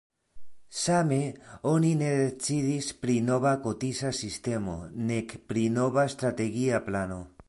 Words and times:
Same 0.83 1.17
oni 1.71 1.91
ne 1.99 2.07
decidis 2.21 2.87
pri 3.03 3.17
nova 3.27 3.51
kotiza 3.67 4.13
sistemo, 4.21 4.73
nek 5.11 5.37
pri 5.53 5.67
nova 5.77 6.07
strategia 6.15 6.81
plano. 6.89 7.23